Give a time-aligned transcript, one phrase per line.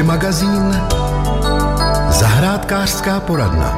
[0.00, 0.80] Hobby magazín
[2.10, 3.76] Zahrádkářská poradna.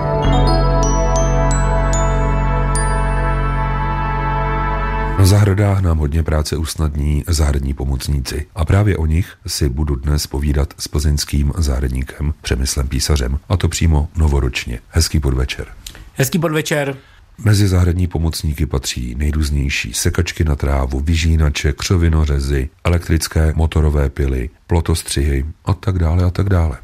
[5.18, 10.26] Na zahradách nám hodně práce usnadní zahradní pomocníci a právě o nich si budu dnes
[10.26, 14.78] povídat s plzeňským zahradníkem Přemyslem Písařem a to přímo novoročně.
[14.88, 15.66] Hezký podvečer.
[16.14, 16.96] Hezký podvečer.
[17.44, 25.74] Mezi zahradní pomocníky patří nejrůznější sekačky na trávu, vyžínače, křovinořezy, elektrické motorové pily, plotostřihy a
[25.74, 26.78] tak dále a tak dále.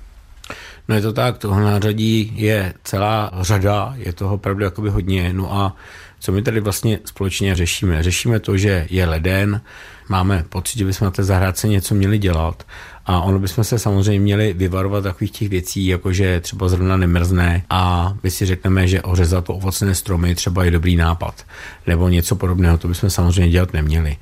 [0.88, 5.32] No je to tak, toho nářadí je celá řada, je toho opravdu jakoby hodně.
[5.32, 5.76] No a
[6.20, 8.02] co my tady vlastně společně řešíme?
[8.02, 9.60] Řešíme to, že je leden,
[10.08, 12.66] máme pocit, že bychom na té zahrádce něco měli dělat
[13.08, 17.62] a ono bychom se samozřejmě měli vyvarovat takových těch věcí, jako že třeba zrovna nemrzne
[17.70, 21.44] a my si řekneme, že ořezat ovocné stromy třeba je dobrý nápad.
[21.86, 24.16] Nebo něco podobného, to bychom samozřejmě dělat neměli.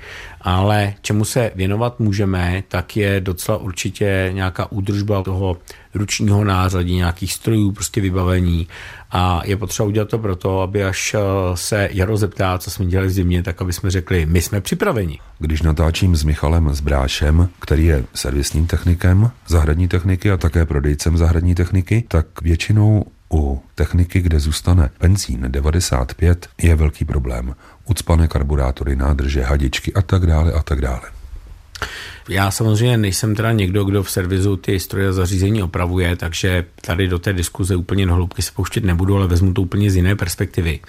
[0.47, 5.57] Ale čemu se věnovat můžeme, tak je docela určitě nějaká údržba toho
[5.95, 8.69] ručního nářadí, nějakých strojů, prostě vybavení.
[9.11, 11.21] A je potřeba udělat to proto, aby až eh,
[11.55, 15.19] se Jaro zeptá, co jsme dělali v zimě, tak aby jsme řekli, my jsme připraveni.
[15.39, 21.55] Když natáčím s Michalem Zbrášem, který je servisním technikem zahradní techniky a také prodejcem zahradní
[21.55, 27.55] techniky, tak většinou u techniky, kde zůstane benzín 95, je velký problém.
[27.85, 31.16] Ucpané karburátory, nádrže, hadičky a tak dále a tak dále.
[32.29, 37.09] Já samozřejmě nejsem teda někdo, kdo v servisu ty stroje a zařízení opravuje, takže tady
[37.09, 40.17] do té diskuze úplně do hloubky se pouštět nebudu, ale vezmu to úplně z jiné
[40.17, 40.81] perspektivy.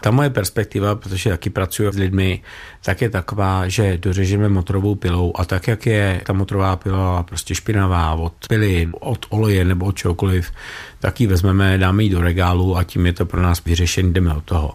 [0.00, 2.42] Ta moje perspektiva, protože taky pracuji s lidmi,
[2.84, 7.54] tak je taková, že dořežeme motorovou pilou a tak, jak je ta motorová pila prostě
[7.54, 10.50] špinavá od pily, od oleje nebo od čehokoliv,
[11.00, 14.34] tak ji vezmeme, dáme ji do regálu a tím je to pro nás vyřešený, jdeme
[14.34, 14.74] od toho.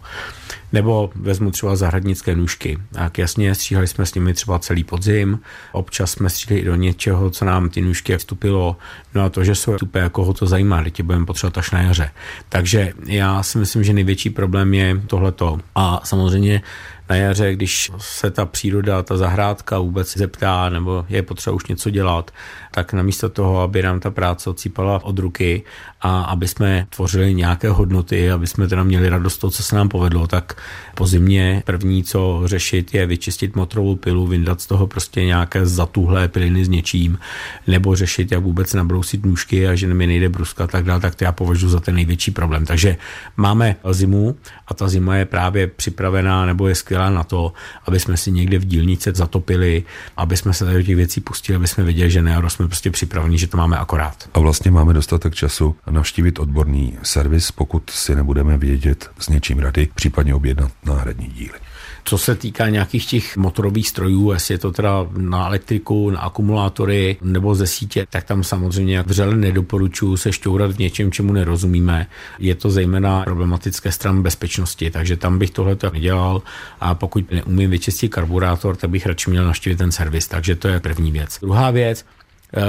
[0.73, 2.77] Nebo vezmu třeba zahradnické nůžky.
[2.91, 5.39] Tak jasně, stříhali jsme s nimi třeba celý podzim,
[5.71, 8.77] občas jsme stříhali i do něčeho, co nám ty nůžky vstupilo.
[9.15, 11.81] No a to, že jsou tupé, jako ho to zajímá, teď budeme potřebovat až na
[11.81, 12.11] jaře.
[12.49, 15.59] Takže já si myslím, že největší problém je tohleto.
[15.75, 16.61] A samozřejmě
[17.09, 21.89] na jaře, když se ta příroda, ta zahrádka vůbec zeptá, nebo je potřeba už něco
[21.89, 22.31] dělat,
[22.71, 25.63] tak namísto toho, aby nám ta práce odcípala od ruky
[26.05, 29.89] a aby jsme tvořili nějaké hodnoty, aby jsme teda měli radost toho, co se nám
[29.89, 30.61] povedlo, tak
[30.95, 36.27] po zimě první, co řešit, je vyčistit motorovou pilu, vyndat z toho prostě nějaké zatuhlé
[36.27, 37.19] piliny s něčím,
[37.67, 41.23] nebo řešit, jak vůbec nabrousit nůžky a že mi nejde bruska tak dále, tak to
[41.23, 42.65] já považuji za ten největší problém.
[42.65, 42.97] Takže
[43.37, 44.35] máme zimu
[44.67, 47.53] a ta zima je právě připravená nebo je skvělá na to,
[47.85, 49.83] aby jsme si někde v dílnice zatopili,
[50.17, 53.37] aby jsme se do těch věcí pustili, aby jsme věděli, že ne, jsme prostě připraveni,
[53.37, 54.29] že to máme akorát.
[54.33, 59.87] A vlastně máme dostatek času navštívit odborný servis, pokud si nebudeme vědět s něčím rady,
[59.95, 61.59] případně objednat náhradní díly.
[62.07, 67.17] Co se týká nějakých těch motorových strojů, jestli je to teda na elektriku, na akumulátory
[67.21, 72.07] nebo ze sítě, tak tam samozřejmě vřele nedoporučuji se šťourat v něčem, čemu nerozumíme.
[72.39, 76.41] Je to zejména problematické stran bezpečnosti, takže tam bych tohle to nedělal
[76.79, 80.27] a pokud neumím vyčistit karburátor, tak bych radši měl navštívit ten servis.
[80.27, 81.39] Takže to je první věc.
[81.41, 82.05] Druhá věc,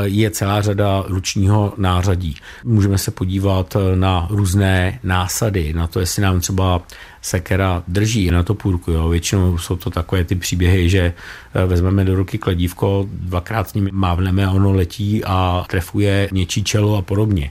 [0.02, 2.36] je celá řada ručního nářadí.
[2.64, 6.82] Můžeme se podívat eh, na různé násady, na to, jestli nám třeba
[7.22, 8.90] sekera drží na to půrku.
[8.90, 9.08] Jo.
[9.08, 11.12] Většinou jsou to takové ty příběhy, že
[11.54, 16.96] eh, vezmeme do ruky kladívko, dvakrát s ním mávneme, ono letí a trefuje něčí čelo
[16.96, 17.50] a podobně.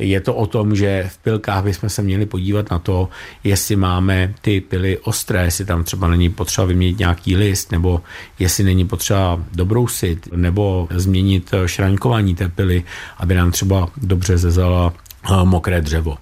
[0.00, 3.08] Je to o tom, že v pilkách bychom se měli podívat na to,
[3.44, 8.02] jestli máme ty pily ostré, jestli tam třeba není potřeba vyměnit nějaký list, nebo
[8.38, 12.84] jestli není potřeba dobrousit, nebo změnit šraňkování té pily,
[13.18, 16.16] aby nám třeba dobře zezala eh, mokré dřevo.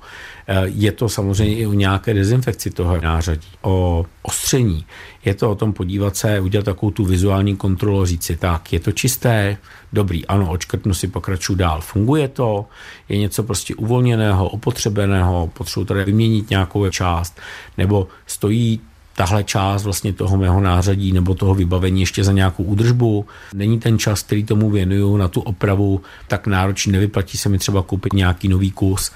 [0.50, 4.86] Eh, je to samozřejmě i o nějaké dezinfekci toho nářadí, o ostření.
[5.24, 8.80] Je to o tom podívat se, udělat takovou tu vizuální kontrolu, říct si, tak, je
[8.80, 9.56] to čisté,
[9.92, 11.80] dobrý, ano, očkrtnu si, pokračuju dál.
[11.80, 12.66] Funguje to,
[13.08, 17.40] je něco prostě uvolněného, opotřebeného, potřebuji tady vyměnit nějakou část,
[17.78, 18.80] nebo stojí
[19.16, 23.26] tahle část vlastně toho mého nářadí nebo toho vybavení ještě za nějakou údržbu.
[23.54, 27.82] Není ten čas, který tomu věnuju na tu opravu, tak náročný, nevyplatí se mi třeba
[27.82, 29.12] koupit nějaký nový kus.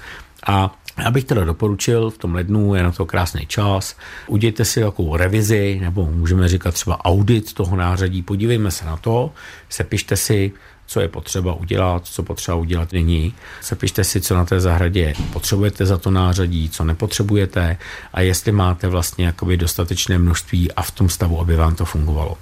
[0.47, 3.95] A já bych teda doporučil, v tom lednu je na to krásný čas,
[4.27, 9.31] udějte si takovou revizi, nebo můžeme říkat třeba audit toho nářadí, podívejme se na to,
[9.69, 10.51] sepište si,
[10.85, 13.33] co je potřeba udělat, co potřeba udělat není.
[13.61, 17.77] Sepište si, co na té zahradě potřebujete za to nářadí, co nepotřebujete
[18.13, 22.37] a jestli máte vlastně jakoby dostatečné množství a v tom stavu, aby vám to fungovalo.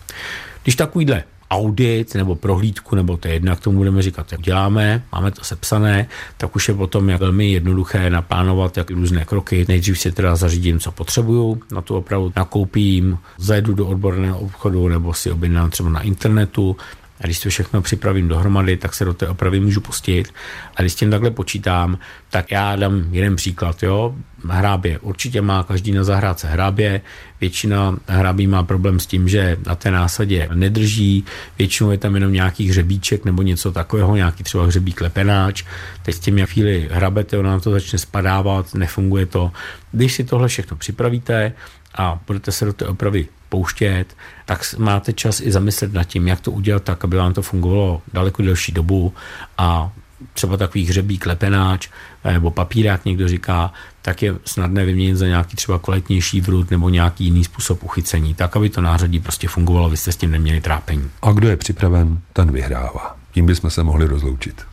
[0.63, 5.03] Když takovýhle audit nebo prohlídku, nebo to je jedno, jak tomu budeme říkat, jak děláme,
[5.11, 6.07] máme to sepsané,
[6.37, 9.65] tak už je potom jak velmi jednoduché naplánovat jak různé kroky.
[9.67, 15.13] Nejdřív si teda zařídím, co potřebuju, na tu opravu nakoupím, zajedu do odborného obchodu nebo
[15.13, 16.77] si objednám třeba na internetu,
[17.21, 20.33] A když to všechno připravím dohromady, tak se do té opravy můžu pustit.
[20.75, 21.97] A když s tím takhle počítám,
[22.29, 23.83] tak já dám jeden příklad.
[23.83, 24.15] Jo?
[24.49, 27.01] Hrábě určitě má každý na zahrádce hrábě.
[27.41, 31.25] Většina hrábí má problém s tím, že na té násadě nedrží.
[31.57, 35.63] Většinou je tam jenom nějaký hřebíček nebo něco takového, nějaký třeba hřebík lepenáč.
[36.03, 39.51] Teď s tím jak chvíli hrabete, ona na to začne spadávat, nefunguje to.
[39.91, 41.53] Když si tohle všechno připravíte,
[41.95, 44.05] a budete se do té opravy pouštět,
[44.45, 48.01] tak máte čas i zamyslet nad tím, jak to udělat tak, aby vám to fungovalo
[48.13, 49.13] daleko delší dobu
[49.57, 49.91] a
[50.33, 51.89] třeba takový hřebík, klepenáč
[52.23, 57.23] nebo papírák někdo říká, tak je snadné vyměnit za nějaký třeba kvalitnější vrut nebo nějaký
[57.25, 61.09] jiný způsob uchycení, tak aby to nářadí prostě fungovalo, vy jste s tím neměli trápení.
[61.21, 63.15] A kdo je připraven, ten vyhrává.
[63.31, 64.70] Tím bychom se mohli rozloučit.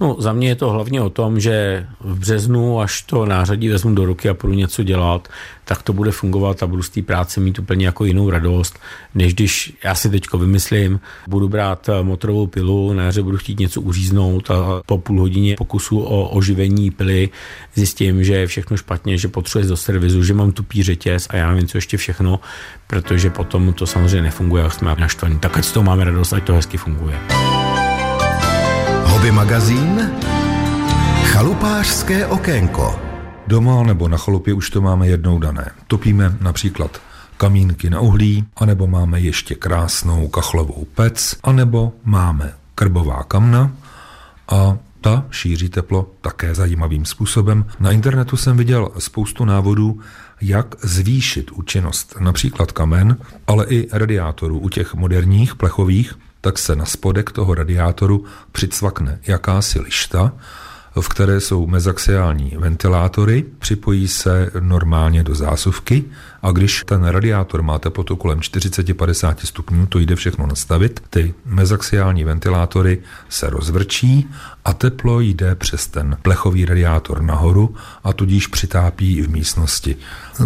[0.00, 3.94] No, za mě je to hlavně o tom, že v březnu, až to nářadí vezmu
[3.94, 5.28] do ruky a budu něco dělat,
[5.64, 8.78] tak to bude fungovat a budu z té práce mít úplně jako jinou radost,
[9.14, 13.80] než když já si teďko vymyslím, budu brát motorovou pilu, na jaře budu chtít něco
[13.80, 17.28] uříznout a po půl hodině pokusu o oživení pily
[17.74, 21.50] zjistím, že je všechno špatně, že potřebuje do servisu, že mám tupý řetěz a já
[21.50, 22.40] nevím, co ještě všechno,
[22.86, 25.38] protože potom to samozřejmě nefunguje a jsme naštvaní.
[25.38, 27.18] Tak ať z toho máme radost, ať to hezky funguje.
[29.18, 30.10] Hobby magazín
[31.24, 33.00] Chalupářské okénko
[33.46, 35.70] Doma nebo na chalupě už to máme jednou dané.
[35.86, 37.02] Topíme například
[37.36, 43.72] kamínky na uhlí, anebo máme ještě krásnou kachlovou pec, anebo máme krbová kamna
[44.48, 47.64] a ta šíří teplo také zajímavým způsobem.
[47.80, 50.00] Na internetu jsem viděl spoustu návodů,
[50.40, 53.16] jak zvýšit účinnost například kamen,
[53.46, 56.14] ale i radiátorů u těch moderních plechových,
[56.48, 60.32] tak se na spodek toho radiátoru přicvakne jakási lišta,
[61.00, 66.04] v které jsou mezaxiální ventilátory, připojí se normálně do zásuvky
[66.42, 72.24] a když ten radiátor má teplotu kolem 40-50 stupňů, to jde všechno nastavit, ty mezaxiální
[72.24, 74.28] ventilátory se rozvrčí
[74.64, 77.74] a teplo jde přes ten plechový radiátor nahoru
[78.04, 79.96] a tudíž přitápí v místnosti.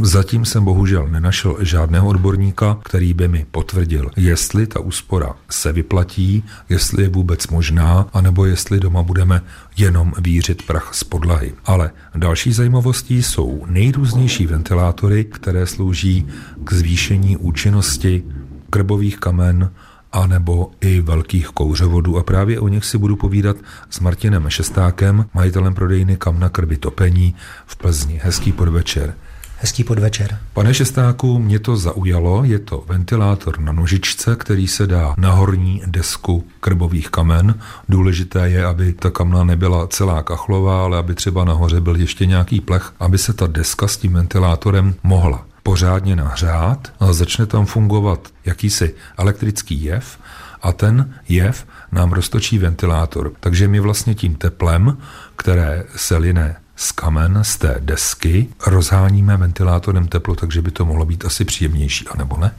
[0.03, 6.45] Zatím jsem bohužel nenašel žádného odborníka, který by mi potvrdil, jestli ta úspora se vyplatí,
[6.69, 9.43] jestli je vůbec možná, anebo jestli doma budeme
[9.77, 11.55] jenom vířit prach z podlahy.
[11.65, 16.27] Ale další zajímavostí jsou nejrůznější ventilátory, které slouží
[16.65, 18.25] k zvýšení účinnosti
[18.71, 19.71] krbových kamen,
[20.13, 23.57] anebo i velkých kouřovodů a právě o nich si budu povídat
[23.91, 27.35] s Martinem Šestákem, majitelem prodejny Kamna krby topení
[27.67, 28.21] v Plzni.
[28.23, 29.15] Hezký podvečer.
[29.63, 30.39] Hezký podvečer.
[30.53, 35.83] Pane Šestáku, mě to zaujalo, je to ventilátor na nožičce, který se dá na horní
[35.87, 37.55] desku krbových kamen.
[37.89, 42.61] Důležité je, aby ta kamna nebyla celá kachlová, ale aby třeba nahoře byl ještě nějaký
[42.61, 48.29] plech, aby se ta deska s tím ventilátorem mohla pořádně nahřát a začne tam fungovat
[48.45, 50.19] jakýsi elektrický jev
[50.63, 53.33] a ten jev nám roztočí ventilátor.
[53.41, 54.99] Takže my vlastně tím teplem,
[55.37, 61.05] které se line z kamen, z té desky, rozháníme ventilátorem teplo, takže by to mohlo
[61.05, 62.55] být asi příjemnější, anebo ne?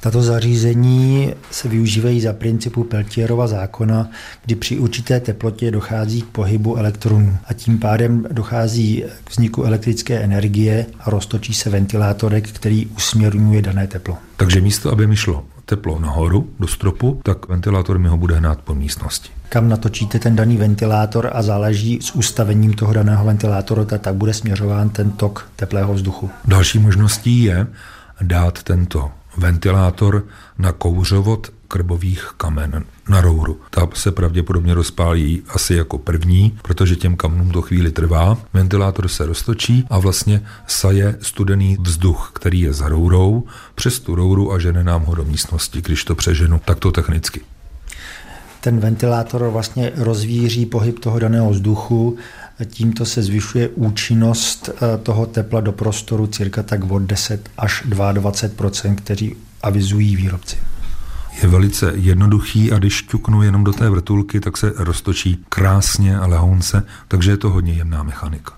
[0.00, 4.10] Tato zařízení se využívají za principu Peltierova zákona,
[4.44, 10.18] kdy při určité teplotě dochází k pohybu elektronů a tím pádem dochází k vzniku elektrické
[10.18, 14.18] energie a roztočí se ventilátorek, který usměrňuje dané teplo.
[14.36, 18.60] Takže místo, aby mi šlo teplo nahoru do stropu, tak ventilátor mi ho bude hnát
[18.60, 19.32] po místnosti.
[19.48, 24.90] Kam natočíte ten daný ventilátor a záleží s ustavením toho daného ventilátoru, tak bude směřován
[24.90, 26.30] ten tok teplého vzduchu.
[26.44, 27.66] Další možností je
[28.20, 30.24] dát tento ventilátor
[30.58, 33.60] na kouřovod krbových kamen na rouru.
[33.70, 38.38] Ta se pravděpodobně rozpálí asi jako první, protože těm kamenům to chvíli trvá.
[38.52, 44.52] Ventilátor se roztočí a vlastně saje studený vzduch, který je za rourou, přes tu rouru
[44.52, 47.40] a žene nám ho do místnosti, když to přeženu takto technicky.
[48.60, 52.16] Ten ventilátor vlastně rozvíří pohyb toho daného vzduchu,
[52.64, 58.70] tímto se zvyšuje účinnost eh, toho tepla do prostoru cirka tak od 10 až 22
[58.94, 60.56] kteří avizují výrobci.
[61.42, 66.26] Je velice jednoduchý a když ťuknu jenom do té vrtulky, tak se roztočí krásně a
[66.26, 68.52] lehonce, takže je to hodně jemná mechanika.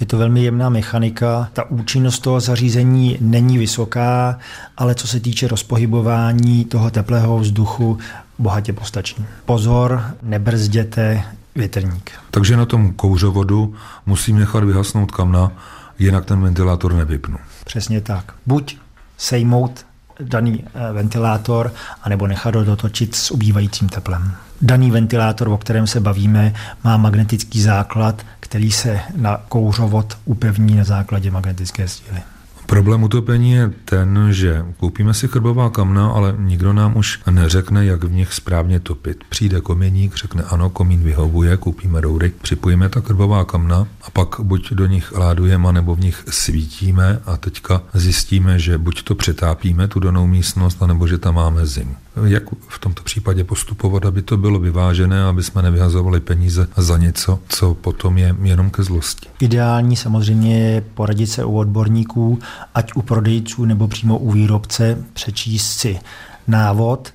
[0.00, 1.48] Je to velmi jemná mechanika.
[1.52, 4.38] Ta účinnost toho zařízení není vysoká,
[4.76, 7.98] ale co se týče rozpohybování toho teplého vzduchu,
[8.38, 9.26] bohatě postačí.
[9.44, 11.22] Pozor, nebrzděte
[11.54, 12.10] větrník.
[12.30, 13.74] Takže na tom kouřovodu
[14.06, 15.52] musím nechat vyhasnout kamna,
[15.98, 17.38] jinak ten ventilátor nevypnu.
[17.64, 18.32] Přesně tak.
[18.46, 18.78] Buď
[19.16, 19.86] sejmout
[20.20, 24.34] daný eh, ventilátor, anebo nechat ho dotočit s ubývajícím teplem.
[24.62, 26.54] Daný ventilátor, o kterém se bavíme,
[26.84, 32.22] má magnetický základ, který se na kouřovod upevní na základě magnetické síly.
[32.66, 38.04] Problém utopení je ten, že koupíme si chrbová kamna, ale nikdo nám už neřekne, jak
[38.04, 39.24] v nich správně topit.
[39.28, 44.72] Přijde koměník, řekne ano, komín vyhovuje, koupíme roury, připojíme ta chrbová kamna a pak buď
[44.72, 50.00] do nich ládujeme, nebo v nich svítíme a teďka zjistíme, že buď to přetápíme, tu
[50.00, 51.96] danou místnost, anebo že tam máme zim.
[52.24, 57.38] Jak v tomto případě postupovat, aby to bylo vyvážené, aby jsme nevyhazovali peníze za něco,
[57.48, 59.28] co potom je jenom ke zlosti.
[59.40, 62.38] Ideální samozřejmě je poradit se u odborníků,
[62.74, 66.00] ať u prodejců nebo přímo u výrobce, přečíst si
[66.46, 67.12] návod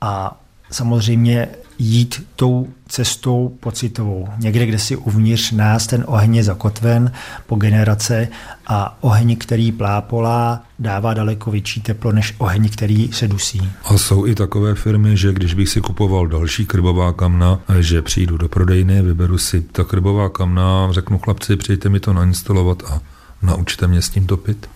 [0.00, 1.48] a samozřejmě
[1.78, 4.28] jít tou cestou pocitovou.
[4.38, 7.12] Někde, kde si uvnitř nás ten oheň je zakotven
[7.46, 8.28] po generace
[8.66, 13.70] a oheň, který plápolá, dává daleko větší teplo než oheň, který se dusí.
[13.84, 18.36] A jsou i takové firmy, že když bych si kupoval další krbová kamna, že přijdu
[18.36, 23.00] do prodejny, vyberu si ta krbová kamna, řeknu chlapci, přijďte mi to nainstalovat a
[23.42, 24.70] naučte mě s tím topit?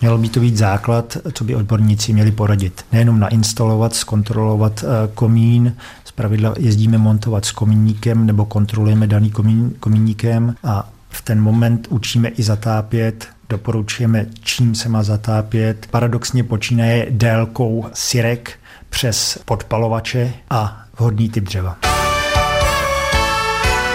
[0.00, 2.84] Měl by to být základ, co by odborníci měli poradit.
[2.92, 5.76] Nejenom nainstalovat, zkontrolovat eh, komín,
[6.20, 12.28] pravidla jezdíme montovat s komíníkem nebo kontrolujeme daný komín, komíníkem a v ten moment učíme
[12.28, 15.86] i zatápět, doporučujeme, čím se má zatápět.
[15.90, 18.58] Paradoxně počínaje délkou sirek
[18.90, 21.76] přes podpalovače a vhodný typ dřeva.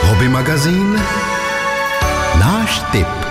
[0.01, 1.01] Hobby magazín
[2.39, 3.24] Náš typ.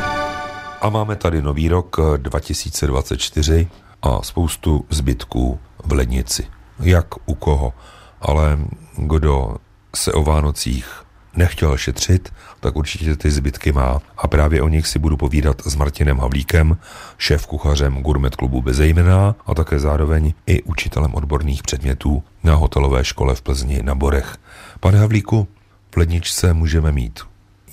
[0.85, 3.69] A máme tady nový rok 2024
[4.03, 6.47] a spoustu zbytků v lednici.
[6.81, 7.73] Jak u koho?
[8.21, 8.59] Ale
[8.97, 9.57] kdo
[9.97, 11.05] se o Vánocích
[11.37, 14.01] nechtěl šetřit, tak určitě ty zbytky má.
[14.17, 16.77] A právě o nich si budu povídat s Martinem Havlíkem,
[17.19, 23.35] šéf kuchařem Gourmet klubu Bezejmená a také zároveň i učitelem odborných předmětů na hotelové škole
[23.35, 24.37] v Plzni na Borech.
[24.81, 25.49] Pane Havlíku,
[25.95, 27.21] v ledničce můžeme mít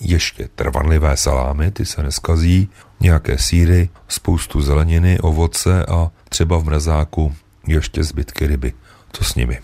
[0.01, 7.35] ještě trvanlivé salámy, ty se neskazí, nějaké síry, spoustu zeleniny, ovoce a třeba v mrazáku
[7.67, 8.73] ještě zbytky ryby.
[9.11, 9.59] Co s nimi?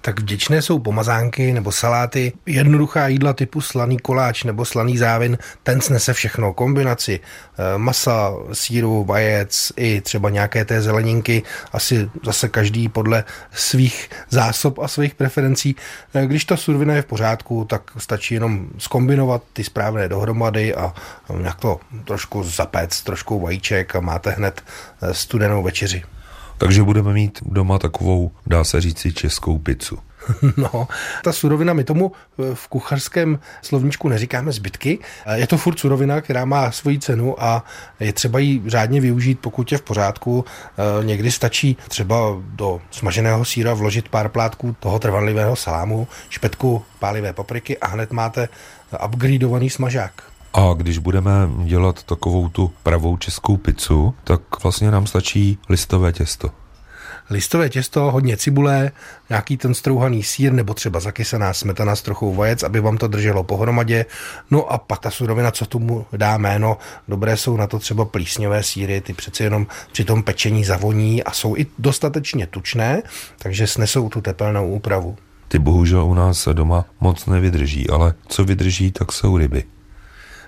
[0.00, 5.80] Tak vděčné jsou pomazánky nebo saláty, jednoduchá jídla typu slaný koláč nebo slaný závin, ten
[5.80, 12.88] snese všechno, kombinaci eh, masa, síru, vajec i třeba nějaké té zeleninky, asi zase každý
[12.88, 15.76] podle svých zásob a svých preferencí.
[16.14, 20.94] Eh, když ta survina je v pořádku, tak stačí jenom skombinovat ty správné dohromady a
[21.38, 24.62] nějak to trošku zapéct, trošku vajíček a máte hned
[25.02, 26.15] eh, studenou večeři.
[26.58, 29.98] Takže budeme mít doma takovou, dá se říci, českou pizzu.
[30.56, 30.88] No,
[31.24, 32.12] ta surovina, my tomu
[32.54, 34.98] v kuchařském slovníčku neříkáme zbytky.
[35.34, 37.64] Je to furt surovina, která má svoji cenu a
[38.00, 40.44] je třeba ji řádně využít, pokud je v pořádku.
[41.02, 47.78] Někdy stačí třeba do smaženého síra vložit pár plátků toho trvanlivého salámu, špetku pálivé papriky
[47.78, 48.48] a hned máte
[49.04, 50.35] upgradeovaný smažák.
[50.56, 51.32] A když budeme
[51.64, 56.50] dělat takovou tu pravou českou pizzu, tak vlastně nám stačí listové těsto.
[57.30, 58.90] Listové těsto, hodně cibule,
[59.28, 63.44] nějaký ten strouhaný sír nebo třeba zakysaná smetana s trochou vajec, aby vám to drželo
[63.44, 64.04] pohromadě.
[64.50, 68.62] No a pak ta surovina, co tomu dá jméno, dobré jsou na to třeba plísňové
[68.62, 73.02] síry, ty přeci jenom při tom pečení zavoní a jsou i dostatečně tučné,
[73.38, 75.16] takže snesou tu tepelnou úpravu.
[75.48, 79.64] Ty bohužel u nás doma moc nevydrží, ale co vydrží, tak jsou ryby.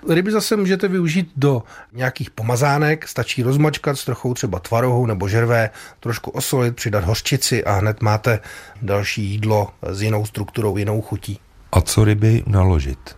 [0.09, 1.63] Ryby zase můžete využít do
[1.93, 7.73] nějakých pomazánek, stačí rozmačkat s trochou třeba tvarohu nebo žervé, trošku osolit, přidat hořčici a
[7.73, 8.41] hned máte
[8.83, 11.39] další jídlo s jinou strukturou, jinou chutí.
[11.73, 13.18] A co ryby naložit?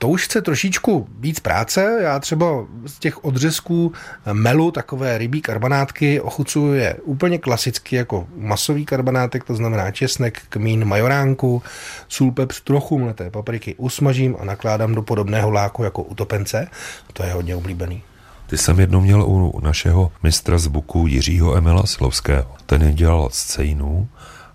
[0.00, 1.98] To už chce trošičku víc práce.
[2.02, 2.46] Já třeba
[2.86, 3.92] z těch odřezků
[4.32, 10.84] melu takové rybí karbanátky ochucuju je úplně klasicky jako masový karbanátek, to znamená česnek, kmín,
[10.84, 11.62] majoránku,
[12.08, 16.68] sůl, pepř, trochu mleté papriky usmažím a nakládám do podobného láku jako utopence.
[17.12, 18.02] To je hodně oblíbený.
[18.46, 22.54] Ty jsem jednou měl u našeho mistra z Buku Jiřího Emila Silovského.
[22.66, 24.08] Ten je dělal z cejnů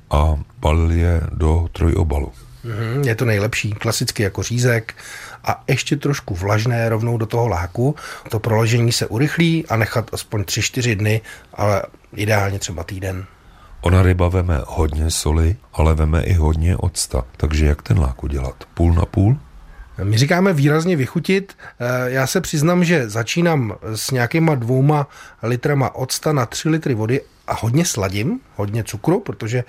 [0.10, 2.32] a balil je do trojobalu.
[2.66, 4.94] Mhm, je to nejlepší, klasicky jako řízek
[5.44, 7.96] a ještě trošku vlažné rovnou do toho láku.
[8.30, 11.22] To proložení se urychlí a nechat aspoň 3-4 dny,
[11.54, 11.84] ale
[12.16, 13.26] ideálně třeba týden.
[13.82, 17.24] Ona ryba veme hodně soli, ale veme i hodně octa.
[17.38, 18.56] Takže jak ten lák udělat?
[18.74, 19.38] Půl na půl?
[20.04, 21.58] My říkáme výrazně vychutit.
[21.80, 25.08] Eh, já se přiznám, že začínám s nějakýma dvouma
[25.44, 29.64] litrama octa na 3 litry vody a hodně sladím, hodně cukru, protože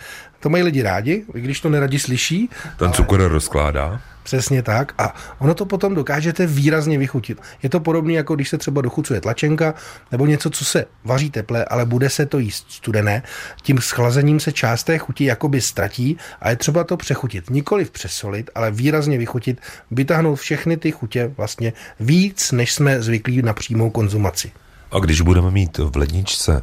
[0.47, 2.51] to mají lidi rádi, i když to neradi slyší.
[2.79, 3.29] Ten cukr ale...
[3.29, 4.01] rozkládá.
[4.23, 4.95] Přesně tak.
[4.99, 7.39] A ono to potom dokážete výrazně vychutit.
[7.63, 9.75] Je to podobné, jako když se třeba dochucuje tlačenka
[10.13, 13.23] nebo něco, co se vaří teple, ale bude se to jíst studené.
[13.63, 17.51] Tím schlazením se část té chuti jakoby ztratí a je třeba to přechutit.
[17.51, 19.61] Nikoliv přesolit, ale výrazně vychutit,
[19.91, 24.53] vytáhnout všechny ty chutě vlastně víc, než jsme zvyklí na přímou konzumaci.
[24.93, 26.63] A když budeme mít v ledničce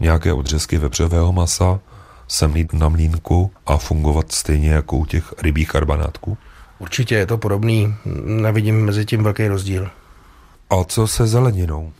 [0.00, 1.80] nějaké odřezky vepřového masa,
[2.28, 6.38] semlít na mlínku a fungovat stejně jako u těch rybích karbanátků?
[6.78, 9.90] Určitě je to podobný, nevidím mezi tím velký rozdíl.
[10.70, 11.92] A co se zeleninou?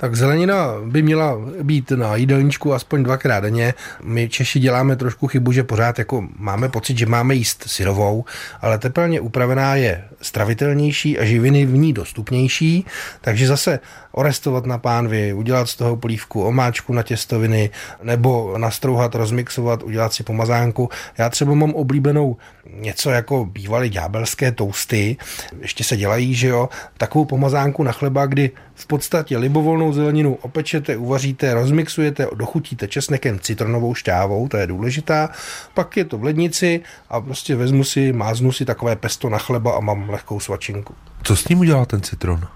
[0.00, 3.74] Tak zelenina by měla být na jídelníčku aspoň dvakrát denně.
[4.02, 8.24] My Češi děláme trošku chybu, že pořád jako máme pocit, že máme jíst syrovou,
[8.60, 12.86] ale teplně upravená je stravitelnější a živiny v ní dostupnější,
[13.20, 13.80] takže zase
[14.12, 17.70] orestovat na pánvi, udělat z toho polívku, omáčku na těstoviny,
[18.02, 20.88] nebo nastrouhat, rozmixovat, udělat si pomazánku.
[21.18, 22.36] Já třeba mám oblíbenou
[22.74, 25.16] něco jako bývalé ďábelské tousty,
[25.60, 30.96] ještě se dělají, že jo, takovou pomazánku na chleba, kdy v podstatě libovolnou zeleninu opečete,
[30.96, 35.28] uvaříte, rozmixujete, dochutíte česnekem, citronovou šťávou, to je důležitá,
[35.74, 39.76] pak je to v lednici a prostě vezmu si, máznu si takové pesto na chleba
[39.76, 40.94] a mám lehkou svačinku.
[41.22, 42.48] Co s tím udělá ten citron?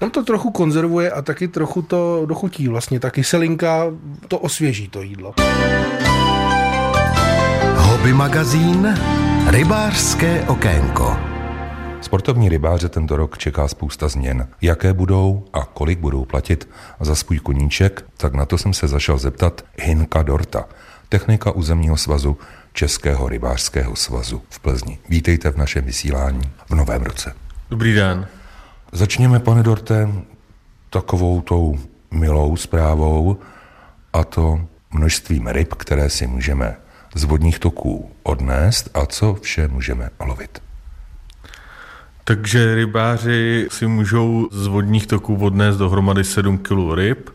[0.00, 2.68] On to trochu konzervuje a taky trochu to dochutí.
[2.68, 3.84] Vlastně ta kyselinka
[4.28, 5.34] to osvěží to jídlo.
[7.76, 8.98] Hobby magazín
[9.46, 11.16] Rybářské okénko.
[12.00, 14.48] Sportovní rybáře tento rok čeká spousta změn.
[14.62, 16.68] Jaké budou a kolik budou platit
[17.00, 20.64] za svůj koníček, tak na to jsem se zašel zeptat Hinka Dorta,
[21.08, 22.38] technika územního svazu
[22.72, 24.98] Českého rybářského svazu v Plzni.
[25.08, 27.32] Vítejte v našem vysílání v novém roce.
[27.70, 28.26] Dobrý den.
[28.92, 30.08] Začněme, pane Dorte,
[30.90, 31.78] takovou tou
[32.10, 33.38] milou zprávou
[34.12, 36.76] a to množstvím ryb, které si můžeme
[37.14, 40.62] z vodních toků odnést a co vše můžeme lovit.
[42.24, 47.30] Takže rybáři si můžou z vodních toků odnést dohromady 7 kg ryb.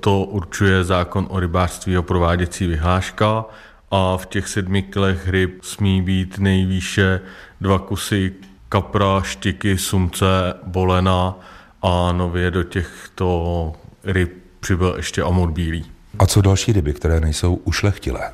[0.00, 3.44] To určuje zákon o rybářství a prováděcí vyhláška
[3.90, 7.20] a v těch sedmi kilech ryb smí být nejvýše
[7.60, 8.32] dva kusy
[8.74, 11.34] kapra, štiky, sumce, bolena
[11.82, 13.72] a nově do těchto
[14.04, 15.84] ryb přibyl ještě amur bílý.
[16.18, 18.32] A co další ryby, které nejsou ušlechtilé?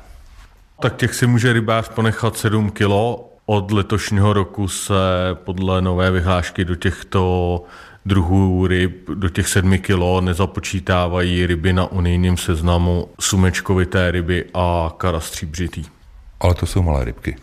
[0.79, 3.29] Tak těch si může rybář ponechat 7 kilo.
[3.45, 4.93] Od letošního roku se
[5.33, 7.63] podle nové vyhlášky do těchto
[8.05, 15.85] druhů ryb, do těch 7 kilo nezapočítávají ryby na unijním seznamu sumečkovité ryby a karastříbřitý.
[16.39, 17.35] Ale to jsou malé rybky.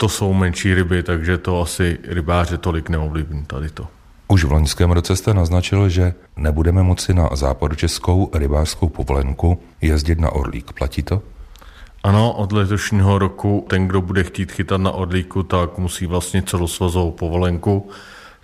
[0.00, 3.86] To jsou menší ryby, takže to asi rybáře tolik neovlivní tady to.
[4.28, 10.30] Už v loňském roce jste naznačil, že nebudeme moci na západočeskou rybářskou povolenku jezdit na
[10.32, 10.72] Orlík.
[10.72, 11.22] Platí to?
[12.02, 17.10] Ano, od letošního roku ten, kdo bude chtít chytat na Orlíku, tak musí vlastně celosvazovou
[17.10, 17.90] povolenku,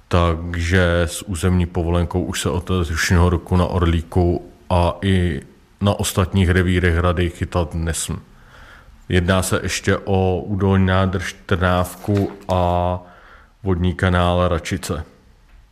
[0.09, 5.41] takže s územní povolenkou už se od letošního roku na Orlíku a i
[5.81, 8.17] na ostatních revírech hrady chytat nesmí.
[9.09, 13.01] Jedná se ještě o údolní nádrž Trnávku a
[13.63, 15.05] vodní kanál Račice.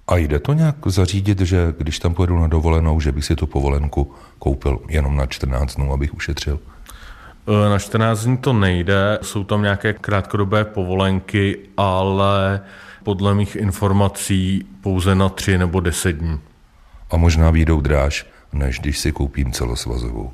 [0.09, 3.47] A jde to nějak zařídit, že když tam pojedu na dovolenou, že bych si tu
[3.47, 6.59] povolenku koupil jenom na 14 dnů, abych ušetřil?
[7.67, 12.61] E, na 14 dní to nejde, jsou tam nějaké krátkodobé povolenky, ale
[13.03, 16.41] podle mých informací pouze na 3 nebo 10 dní.
[17.11, 20.33] A možná výjdou dráž, než když si koupím celosvazovou.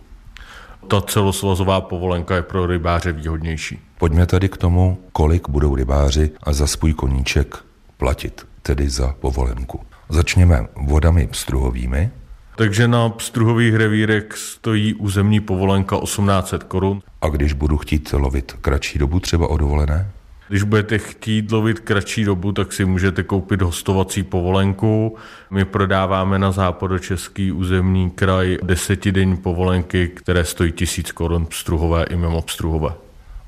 [0.88, 3.78] Ta celosvazová povolenka je pro rybáře výhodnější.
[3.98, 7.56] Pojďme tady k tomu, kolik budou rybáři a za svůj koníček
[7.96, 9.80] platit, tedy za povolenku.
[10.08, 12.10] Začněme vodami pstruhovými.
[12.56, 17.02] Takže na pstruhových revírech stojí územní povolenka 1800 korun.
[17.20, 20.10] A když budu chtít lovit kratší dobu třeba o dovolené?
[20.50, 25.16] Když budete chtít lovit kratší dobu, tak si můžete koupit hostovací povolenku.
[25.50, 32.42] My prodáváme na západočeský územní kraj desetidenní povolenky, které stojí tisíc korun pstruhové i mimo
[32.42, 32.90] pstruhové.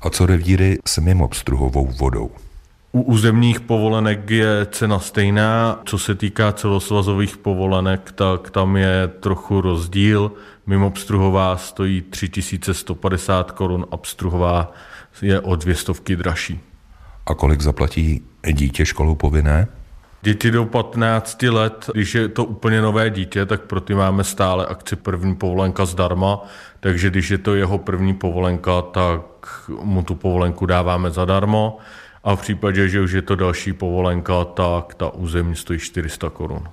[0.01, 2.31] A co revíry s mimo pstruhovou vodou?
[2.91, 5.79] U územních povolenek je cena stejná.
[5.85, 10.31] Co se týká celosvazových povolenek, tak tam je trochu rozdíl.
[10.67, 14.73] Mimo pstruhová stojí 3150 korun a pstruhová
[15.21, 16.72] je o dvě stovky dražší.
[17.25, 19.67] A kolik zaplatí dítě školou povinné?
[20.21, 24.65] Děti do 15 let, když je to úplně nové dítě, tak pro ty máme stále
[24.65, 26.41] akci první povolenka zdarma,
[26.79, 29.21] takže když je to jeho první povolenka, tak
[29.81, 31.77] mu tu povolenku dáváme zadarmo
[32.23, 36.63] a v případě, že už je to další povolenka, tak ta územní stojí 400 korun.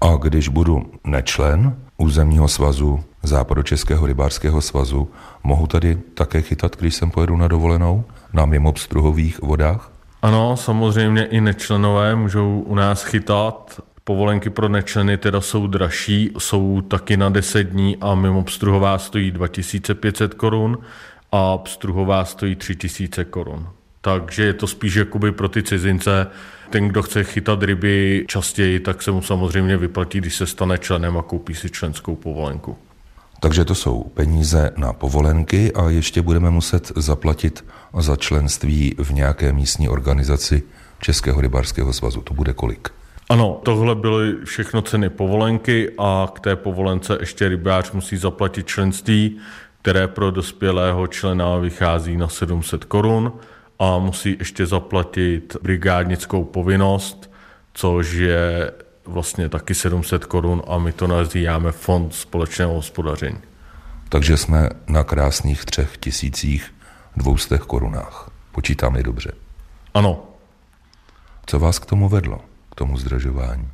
[0.00, 5.10] A když budu nečlen územního svazu, západočeského rybářského svazu,
[5.42, 9.93] mohu tady také chytat, když jsem pojedu na dovolenou na mimo pstruhových vodách?
[10.24, 13.80] Ano, samozřejmě i nečlenové můžou u nás chytat.
[14.04, 19.30] Povolenky pro nečleny teda jsou dražší, jsou taky na 10 dní a mimo pstruhová stojí
[19.30, 20.78] 2500 korun
[21.32, 23.68] a pstruhová stojí 3000 korun.
[24.00, 26.26] Takže je to spíš jakoby pro ty cizince.
[26.70, 31.18] Ten, kdo chce chytat ryby častěji, tak se mu samozřejmě vyplatí, když se stane členem
[31.18, 32.78] a koupí si členskou povolenku.
[33.44, 37.64] Takže to jsou peníze na povolenky a ještě budeme muset zaplatit
[37.98, 40.62] za členství v nějaké místní organizaci
[41.00, 42.20] Českého rybářského svazu.
[42.20, 42.88] To bude kolik?
[43.28, 49.38] Ano, tohle byly všechno ceny povolenky a k té povolence ještě rybář musí zaplatit členství,
[49.82, 53.32] které pro dospělého člena vychází na 700 korun
[53.78, 57.30] a musí ještě zaplatit brigádnickou povinnost,
[57.74, 58.72] což je
[59.06, 63.38] vlastně taky 700 korun a my to nazýváme fond společného hospodaření.
[64.08, 66.74] Takže jsme na krásných třech tisících
[67.16, 68.30] dvoustech korunách.
[68.52, 69.32] Počítám je dobře.
[69.94, 70.22] Ano.
[71.46, 72.40] Co vás k tomu vedlo,
[72.72, 73.68] k tomu zdražování?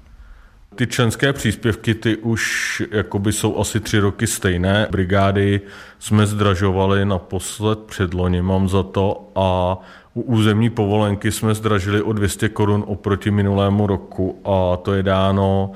[0.75, 4.89] Ty členské příspěvky, ty už jakoby jsou asi tři roky stejné.
[4.91, 5.61] Brigády
[5.99, 9.79] jsme zdražovali naposled předloni, mám za to, a
[10.15, 15.73] u územní povolenky jsme zdražili o 200 korun oproti minulému roku a to je dáno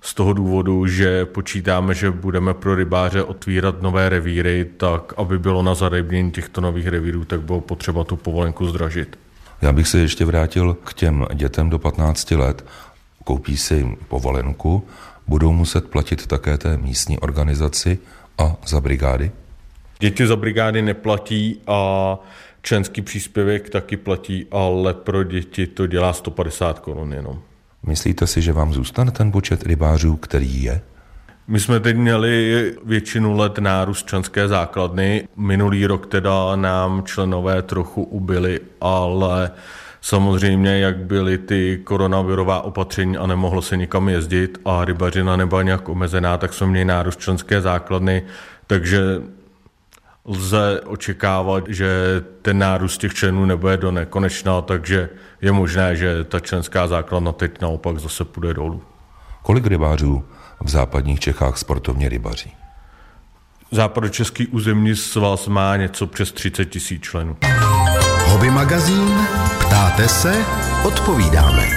[0.00, 5.62] z toho důvodu, že počítáme, že budeme pro rybáře otvírat nové revíry, tak aby bylo
[5.62, 9.18] na zarybnění těchto nových revírů, tak bylo potřeba tu povolenku zdražit.
[9.62, 12.64] Já bych se ještě vrátil k těm dětem do 15 let.
[13.24, 14.84] Koupí si povolenku,
[15.26, 17.98] budou muset platit také té místní organizaci
[18.38, 19.30] a za brigády?
[19.98, 22.18] Děti za brigády neplatí a
[22.62, 27.42] členský příspěvek taky platí, ale pro děti to dělá 150 korun jenom.
[27.86, 30.80] Myslíte si, že vám zůstane ten počet rybářů, který je?
[31.48, 35.28] My jsme teď měli většinu let nárůst členské základny.
[35.36, 39.50] Minulý rok teda nám členové trochu ubyli, ale
[40.00, 45.88] samozřejmě, jak byly ty koronavirová opatření a nemohlo se nikam jezdit a rybařina nebyla nějak
[45.88, 48.22] omezená, tak jsme měli nárůst členské základny,
[48.66, 49.00] takže
[50.28, 51.88] lze očekávat, že
[52.42, 55.08] ten nárůst těch členů nebude do nekonečna, takže
[55.40, 58.82] je možné, že ta členská základna teď naopak zase půjde dolů.
[59.42, 60.24] Kolik rybářů
[60.60, 62.52] v západních Čechách sportovně rybaří?
[63.70, 67.36] Západočeský územní svaz má něco přes 30 tisíc členů.
[68.24, 69.08] Hobby magazín,
[69.58, 70.44] ptáte se,
[70.84, 71.68] odpovídáme.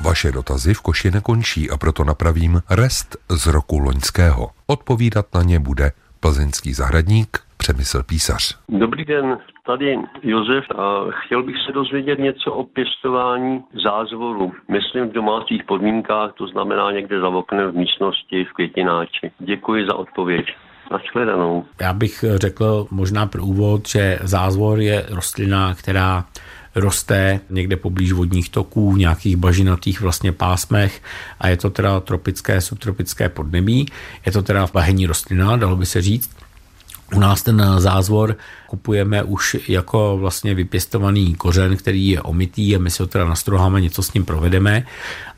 [0.00, 4.50] Vaše dotazy v koši nekončí a proto napravím rest z roku loňského.
[4.66, 8.58] Odpovídat na ně bude plzeňský zahradník Přemysl Písař.
[8.68, 14.52] Dobrý den, tady Josef a chtěl bych se dozvědět něco o pěstování zázvoru.
[14.68, 19.30] Myslím v domácích podmínkách, to znamená někde za oknem v místnosti v květináči.
[19.38, 20.46] Děkuji za odpověď.
[20.90, 21.64] Nashledanou.
[21.80, 26.24] Já bych řekl možná pro úvod, že zázvor je rostlina, která
[26.74, 31.02] roste někde poblíž vodních toků, v nějakých bažinatých vlastně pásmech
[31.40, 33.86] a je to teda tropické, subtropické podnebí.
[34.26, 36.30] Je to teda bahenní rostlina, dalo by se říct.
[37.14, 42.90] U nás ten zázvor kupujeme už jako vlastně vypěstovaný kořen, který je omitý a my
[42.90, 44.86] si ho teda nastroháme, něco s ním provedeme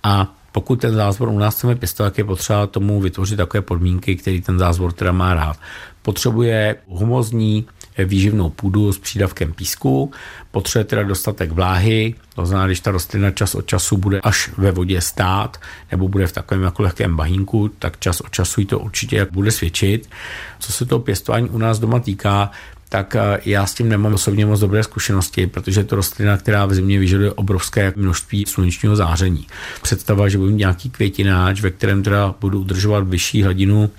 [0.02, 4.40] a pokud ten zázvor u nás chceme pěstovat, je potřeba tomu vytvořit takové podmínky, které
[4.40, 5.56] ten zázvor teda má rád.
[6.02, 7.66] Potřebuje humozní
[7.98, 10.12] výživnou půdu s přídavkem písku,
[10.50, 14.70] potřebuje teda dostatek vláhy, to znamená, když ta rostlina čas od času bude až ve
[14.70, 18.78] vodě stát, nebo bude v takovém jako lehkém bahínku, tak čas od času jí to
[18.78, 20.10] určitě jak bude svědčit.
[20.58, 22.50] Co se toho pěstování u nás doma týká,
[22.90, 26.66] tak eh, já s tím nemám osobně moc dobré zkušenosti, protože je to rostlina, která
[26.66, 29.46] v zimě vyžaduje obrovské množství slunečního záření.
[29.82, 33.90] Představa, že budu mít nějaký květináč, ve kterém teda budu udržovat vyšší hladinu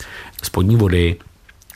[0.43, 1.15] spodní vody,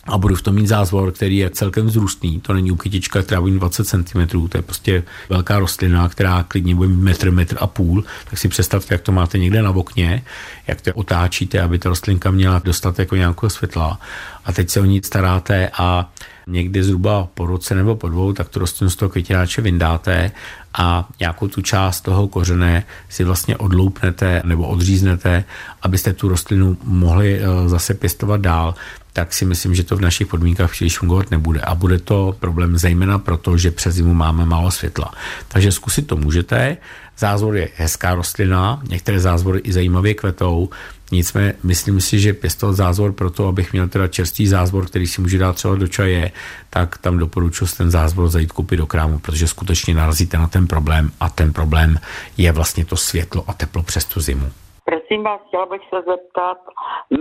[0.08, 2.40] a budu v tom mít zázvor, který je celkem vzrůstný.
[2.40, 6.90] To není ukytička, která bude 20 cm, to je prostě velká rostlina, která klidně bude
[6.90, 8.04] mít metr, metr a půl.
[8.30, 10.24] Tak si představte, jak to máte někde na okně,
[10.68, 14.00] jak to otáčíte, aby ta rostlinka měla dostat jako nějakého světla.
[14.46, 16.12] A teď se o ní staráte a
[16.48, 20.32] někdy zhruba po roce nebo po dvou, tak tu rostlinu z toho květináče vyndáte
[20.74, 25.44] a nějakou tu část toho kořene si vlastně odloupnete nebo odříznete,
[25.82, 28.76] abyste tu rostlinu mohli eh, zase pěstovat dál
[29.16, 31.62] tak si myslím, že to v našich podmínkách příliš fungovat nebude.
[31.62, 35.14] A bude to problém zejména proto, že přes zimu máme málo světla.
[35.48, 36.78] Takže zkusit to můžete.
[37.18, 40.70] Zázvor je hezká rostlina, některé zázvory i zajímavě kvetou,
[41.12, 45.22] Nicméně myslím si, že pěstovat zázvor pro to, abych měl teda čerstvý zázvor, který si
[45.22, 46.32] může dát třeba do čaje,
[46.70, 51.12] tak tam doporučuji ten zázvor zajít koupit do krámu, protože skutečně narazíte na ten problém
[51.20, 52.00] a ten problém
[52.38, 54.52] je vlastně to světlo a teplo přes tu zimu.
[54.86, 56.58] Prosím vás, chtěla bych se zeptat,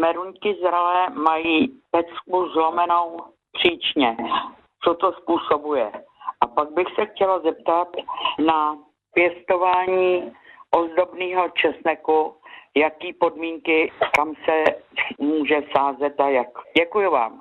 [0.01, 3.17] meruňky zralé mají pecku zlomenou
[3.53, 4.17] příčně.
[4.85, 5.93] Co to způsobuje?
[6.41, 7.89] A pak bych se chtěla zeptat
[8.39, 8.79] na
[9.15, 10.33] pěstování
[10.71, 12.35] ozdobného česneku,
[12.77, 14.75] jaký podmínky, kam se
[15.19, 16.47] může sázet a jak.
[16.79, 17.41] Děkuji vám.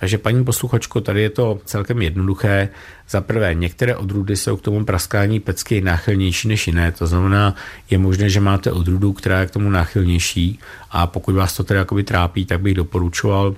[0.00, 2.68] Takže paní posluchačko, tady je to celkem jednoduché.
[3.08, 7.54] Za prvé, některé odrůdy jsou k tomu praskání pecky náchylnější než jiné, to znamená,
[7.90, 10.58] je možné, že máte odrůdu, která je k tomu náchylnější
[10.90, 13.54] a pokud vás to tedy jakoby trápí, tak bych doporučoval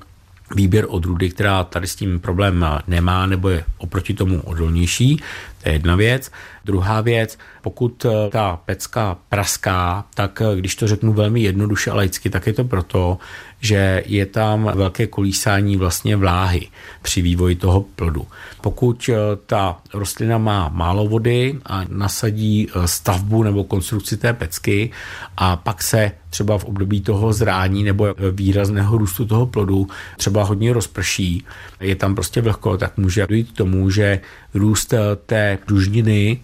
[0.55, 5.17] výběr odrůdy, která tady s tím problém nemá nebo je oproti tomu odolnější.
[5.63, 6.33] To je jedna věc.
[6.65, 11.95] Druhá věc, pokud eh, ta pecka praská, tak eh, když to řeknu velmi jednoduše a
[11.95, 13.19] laicky, tak je to proto,
[13.61, 16.69] že je tam velké kolísání vlastně vláhy
[17.03, 18.27] při vývoji toho plodu.
[18.61, 24.91] Pokud eh, ta rostlina má málo vody a nasadí stavbu nebo konstrukci té pecky
[25.37, 30.73] a pak se třeba v období toho zrání nebo výrazného růstu toho plodu třeba hodně
[30.73, 31.45] rozprší,
[31.81, 34.21] je tam prostě vlhko, tak může dojít k tomu, že
[34.55, 34.95] růst
[35.27, 36.41] té dužniny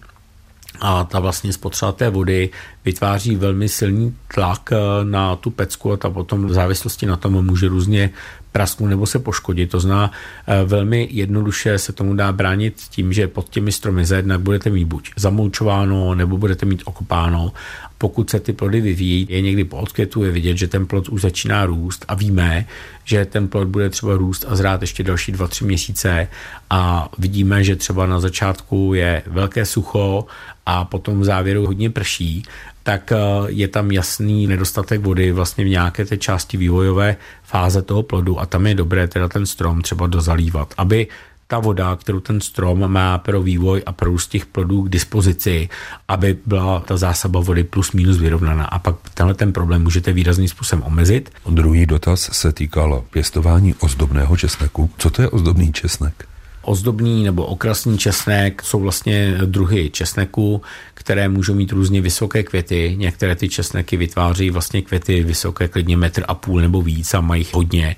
[0.81, 2.49] a ta vlastně spotřeba té vody
[2.85, 7.45] vytváří velmi silný tlak eh, na tu pecku a ta potom v závislosti na tom
[7.45, 8.09] může různě
[8.51, 9.71] prasknout nebo se poškodit.
[9.71, 10.11] To zná
[10.47, 14.69] eh, velmi jednoduše se tomu dá bránit tím, že pod těmi stromy za jednak budete
[14.69, 17.53] mít buď zamoučováno nebo budete mít okopáno.
[17.97, 21.21] Pokud se ty plody vyvíjí, je někdy po odkvětu, je vidět, že ten plod už
[21.21, 22.65] začíná růst a víme,
[23.03, 26.27] že ten plod bude třeba růst a zrát ještě další 2-3 měsíce.
[26.69, 30.25] A vidíme, že třeba na začátku je velké sucho
[30.65, 32.43] a potom v závěru hodně prší,
[32.89, 38.03] tak eh, je tam jasný nedostatek vody vlastně v nějaké té části vývojové fáze toho
[38.03, 41.07] plodu a tam je dobré teda ten strom třeba dozalívat, aby
[41.47, 45.69] ta voda, kterou ten strom má pro vývoj a pro růst těch plodů k dispozici,
[46.07, 48.65] aby byla ta zásoba vody plus minus vyrovnaná.
[48.65, 51.29] A pak tenhle ten problém můžete výrazným způsobem omezit.
[51.49, 54.89] Druhý dotaz se týkal pěstování ozdobného česneku.
[54.97, 56.28] Co to je ozdobný česnek?
[56.69, 60.61] Ozdobný nebo okrasný česnek jsou vlastně druhy česneku,
[60.93, 62.95] které můžou mít různě vysoké květy.
[62.97, 67.45] Některé ty česneky vytváří vlastně květy vysoké klidně metr a půl nebo víc a mají
[67.53, 67.95] hodně.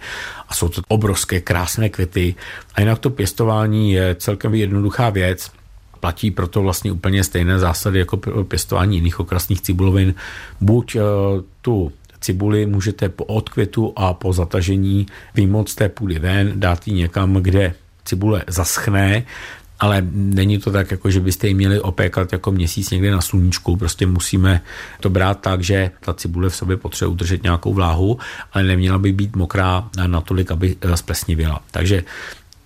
[0.47, 2.35] A jsou to obrovské krásné květy.
[2.75, 5.51] A jinak to pěstování je celkem jednoduchá věc
[5.99, 10.13] platí proto vlastně úplně stejné zásady jako pěstování jiných okrasných cibulovin.
[10.61, 11.01] Buď uh,
[11.61, 15.05] tu cibuli můžete po odkvětu a po zatažení
[15.35, 17.73] vymoct té půdy ven, dát ji někam, kde
[18.05, 19.23] cibule zaschne,
[19.79, 23.77] ale není to tak, jako že byste ji měli opékat jako měsíc někde na sluníčku.
[23.77, 24.61] Prostě musíme
[24.99, 28.19] to brát tak, že ta cibule v sobě potřebuje udržet nějakou vláhu,
[28.53, 31.61] ale neměla by být mokrá natolik, aby splesnivěla.
[31.71, 32.03] Takže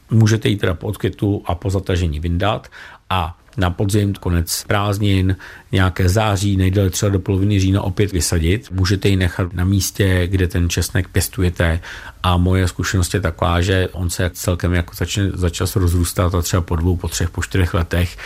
[0.10, 2.68] můžete ji teda po odkvětu a po zatažení vyndat
[3.10, 5.36] a na podzim, konec prázdnin,
[5.72, 8.72] nějaké září, nejdéle třeba do poloviny října opět vysadit.
[8.72, 11.80] Můžete ji nechat na místě, kde ten česnek pěstujete
[12.24, 16.62] a moje zkušenost je taková, že on se celkem jako začne začas rozrůstat a třeba
[16.62, 18.18] po dvou, po třech, po čtyřech letech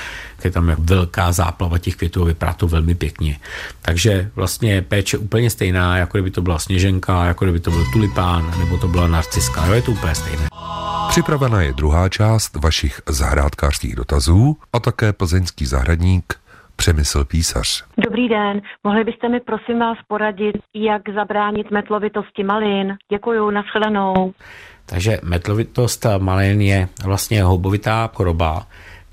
[0.46, 3.38] je tam jak velká záplava těch květů a vypadá to velmi pěkně.
[3.82, 8.60] Takže vlastně péče úplně stejná, jako kdyby to byla sněženka, jako kdyby to byl tulipán,
[8.60, 9.66] nebo to byla narciska.
[9.66, 10.48] Jo, je to úplně stejné.
[11.10, 16.34] Připravena je druhá část vašich zahrádkářských dotazů a také plzeňský zahradník
[16.76, 17.84] Přemysl Písař.
[18.06, 22.98] Dobrý den, mohli byste mi prosím vás poradit, jak zabránit metlovitosti malin?
[23.12, 24.34] Děkuju, nashledanou.
[24.86, 28.68] Takže metlovitost malin je vlastně houbovitá choroba,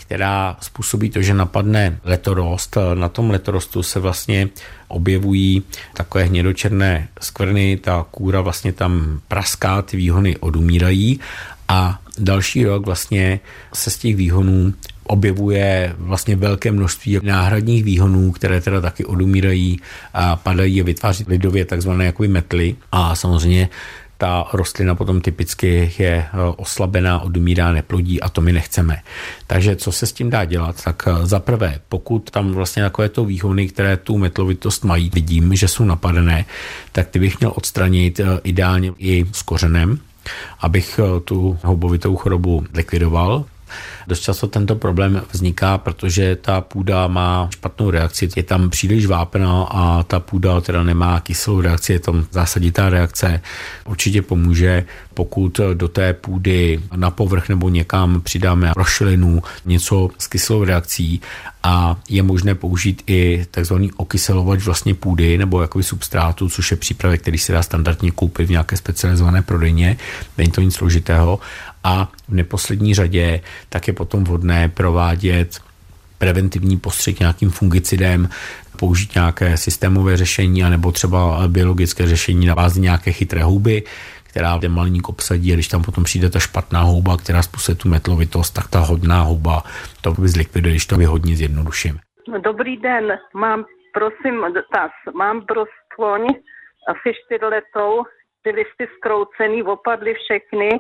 [0.07, 2.79] která způsobí to, že napadne letorost.
[2.95, 4.49] Na tom letorostu se vlastně
[4.89, 5.63] objevují
[5.95, 11.21] takové hnědočerné skvrny, ta kůra vlastně tam praská, ty výhony odumírají
[11.69, 13.41] a další rok vlastně
[13.75, 19.81] se z těch výhonů objevuje vlastně velké množství náhradních výhonů, které teda taky odumírají
[20.15, 23.69] a padají a vytváří lidově takzvané jakoby metly a samozřejmě
[24.19, 29.03] ta rostlina potom typicky je e, oslabená, odumírá, neplodí a to my nechceme.
[29.47, 30.85] Takže co se s tím dá dělat?
[30.85, 35.57] Tak e, za prvé, pokud tam vlastně takové to výhony, které tu metlovitost mají, vidím,
[35.57, 36.45] že jsou napadené,
[36.93, 39.99] tak ty bych měl odstranit e, ideálně i s kořenem,
[40.61, 43.45] abych tu houbovitou chorobu likvidoval.
[44.07, 49.63] Dost často tento problém vzniká, protože ta půda má špatnou reakci, je tam příliš vápna
[49.63, 53.41] a ta půda teda nemá kyselou reakci, je tam zásaditá reakce.
[53.85, 60.65] Určitě pomůže, pokud do té půdy na povrch nebo někam přidáme rošlinu, něco s kyselou
[60.65, 61.21] reakcí
[61.63, 67.21] a je možné použít i takzvaný okyselovač vlastně půdy nebo jakoby substrátu, což je přípravek,
[67.21, 69.97] který se dá standardně koupit v nějaké specializované prodejně.
[70.39, 71.41] Není to nic složitého
[71.87, 75.49] a v neposlední řadě tak je potom vhodné provádět
[76.19, 78.29] preventivní postřik nějakým fungicidem,
[78.79, 83.83] použít nějaké systémové řešení, anebo třeba biologické řešení na bázi nějaké chytré houby,
[84.23, 87.89] která ten malník obsadí a když tam potom přijde ta špatná houba, která způsobuje tu
[87.89, 89.63] metlovitost, tak ta hodná houba
[90.01, 91.99] to by zlikviduje, když to hodně zjednoduším.
[92.45, 94.91] Dobrý den, mám prosím dotaz.
[95.15, 96.23] Mám brostvoň
[96.93, 98.03] asi čtyřletou,
[98.43, 100.71] ty listy zkroucený, opadly všechny,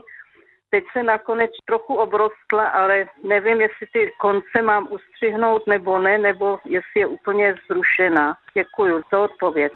[0.76, 6.58] teď se nakonec trochu obrostla, ale nevím, jestli ty konce mám ustřihnout nebo ne, nebo
[6.64, 8.34] jestli je úplně zrušená.
[8.54, 9.72] Děkuji za odpověď.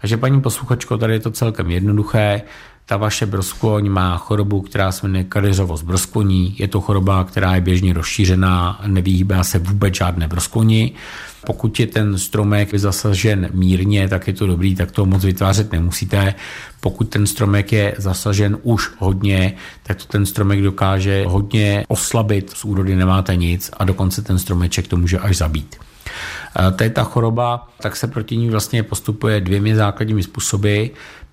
[0.00, 2.42] Takže paní posluchačko, tady je to celkem jednoduché
[2.86, 6.56] ta vaše broskloň má chorobu, která se jmenuje kadeřovost broskloní.
[6.58, 10.94] Je to choroba, která je běžně rozšířená, nevyhýbá se vůbec žádné broskloni.
[11.46, 16.34] Pokud je ten stromek zasažen mírně, tak je to dobrý, tak to moc vytvářet nemusíte.
[16.80, 22.64] Pokud ten stromek je zasažen už hodně, tak to ten stromek dokáže hodně oslabit, z
[22.64, 25.76] úrody nemáte nic a dokonce ten stromeček to může až zabít.
[26.76, 30.86] To je ta choroba, tak se proti ní vlastně postupuje dvěmi základními způsoby.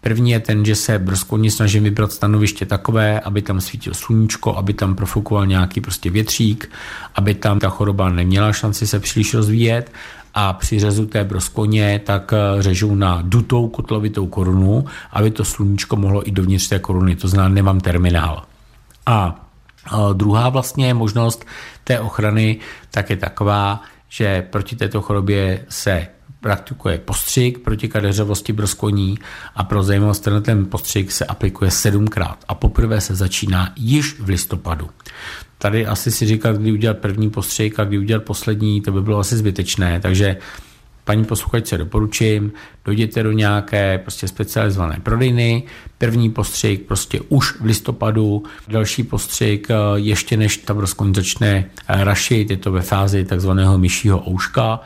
[0.07, 4.73] První je ten, že se brzkovně snažím vybrat stanoviště takové, aby tam svítil sluníčko, aby
[4.73, 6.71] tam profukoval nějaký prostě větřík,
[7.15, 9.91] aby tam ta choroba neměla šanci se příliš rozvíjet
[10.33, 15.95] a při řezu té broskoně tak eh, řežu na dutou kotlovitou korunu, aby to sluníčko
[15.95, 18.43] mohlo i dovnitř té koruny, to znamená nemám terminál.
[19.05, 19.45] A
[20.13, 21.45] druhá vlastně možnost
[21.83, 22.57] té ochrany
[22.91, 26.07] tak je taková, že proti této chorobě se
[26.47, 29.19] praktikuje postřik proti kadeřovosti broskoní
[29.55, 34.29] a pro zajímavost ten, ten postřik se aplikuje sedmkrát a poprvé se začíná již v
[34.29, 34.89] listopadu.
[35.57, 39.19] Tady asi si říkat, kdy udělat první postřik a kdy udělat poslední, to by bylo
[39.19, 40.37] asi zbytečné, takže
[41.03, 42.51] paní posluchačce doporučím,
[42.85, 45.63] dojděte do nějaké prostě specializované prodejny,
[45.97, 52.51] první postřik prostě už v listopadu, další postřik eh, ještě než ta broskoň začne rašit,
[52.51, 54.79] je to ve fázi takzvaného myšího ouška,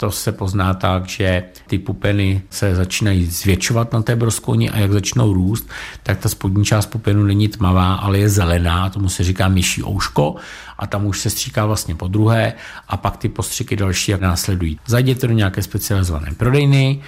[0.00, 4.92] to se pozná tak, že ty pupeny se začínají zvětšovat na té broskoni a jak
[4.92, 5.68] začnou růst,
[6.02, 10.36] tak ta spodní část pupenu není tmavá, ale je zelená, tomu se říká myší ouško
[10.78, 12.52] a tam už se stříká vlastně po druhé
[12.88, 14.78] a pak ty postřiky další jak následují.
[14.86, 17.02] Zajděte do nějaké specializované prodejny,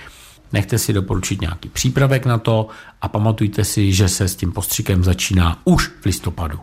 [0.53, 2.69] nechte si doporučit nějaký přípravek na to
[3.03, 6.59] a pamatujte si, že se s tím postřikem začíná už v listopadu.